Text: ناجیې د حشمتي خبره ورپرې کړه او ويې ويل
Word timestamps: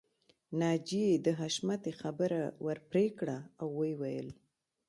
ناجیې 0.59 1.09
د 1.25 1.27
حشمتي 1.39 1.93
خبره 2.01 2.41
ورپرې 2.65 3.07
کړه 3.19 3.37
او 3.61 3.67
ويې 3.79 3.93
ويل 4.01 4.27